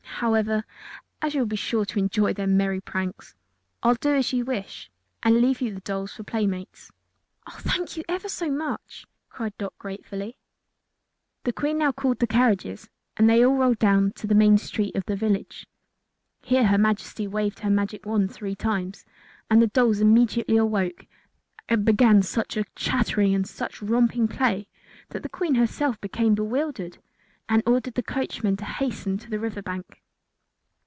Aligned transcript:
However, 0.21 0.65
as 1.19 1.33
you 1.33 1.41
will 1.41 1.47
be 1.47 1.55
sure 1.55 1.83
to 1.83 1.97
enjoy 1.97 2.31
their 2.31 2.45
merry 2.45 2.79
pranks, 2.79 3.33
I'll 3.81 3.95
do 3.95 4.13
as 4.13 4.31
you 4.31 4.45
wish, 4.45 4.91
and 5.23 5.41
leave 5.41 5.61
you 5.61 5.73
the 5.73 5.81
dolls 5.81 6.13
for 6.13 6.21
playmates." 6.23 6.91
"Oh, 7.47 7.57
thank 7.59 7.97
you 7.97 8.03
ever 8.07 8.29
so 8.29 8.51
much!" 8.51 9.07
cried 9.29 9.57
Dot, 9.57 9.73
gratefully. 9.79 10.37
The 11.43 11.53
Queen 11.53 11.79
now 11.79 11.91
called 11.91 12.19
the 12.19 12.27
carriages 12.27 12.87
and 13.17 13.27
they 13.27 13.43
all 13.43 13.55
rolled 13.55 13.79
down 13.79 14.11
to 14.17 14.27
the 14.27 14.35
main 14.35 14.59
street 14.59 14.93
of 14.95 15.05
the 15.07 15.15
village. 15.15 15.65
Here 16.43 16.67
her 16.67 16.77
Majesty 16.77 17.25
waved 17.27 17.63
the 17.63 17.71
magic 17.71 18.05
wand 18.05 18.31
three 18.31 18.53
times, 18.53 19.05
and 19.49 19.59
the 19.59 19.65
dolls 19.65 20.01
immediately 20.01 20.55
awoke 20.55 21.07
and 21.67 21.83
began 21.83 22.21
such 22.21 22.57
a 22.57 22.65
chattering 22.75 23.33
and 23.33 23.47
such 23.47 23.81
romping 23.81 24.27
play 24.27 24.67
that 25.09 25.23
the 25.23 25.29
Queen 25.29 25.55
herself 25.55 25.99
became 25.99 26.35
bewildered 26.35 26.99
and 27.49 27.63
ordered 27.65 27.95
the 27.95 28.03
coachman 28.03 28.55
to 28.57 28.65
hasten 28.65 29.17
to 29.17 29.27
the 29.27 29.39
river 29.39 29.63
bank. 29.63 29.97